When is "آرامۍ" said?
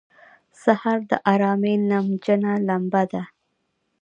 1.33-1.75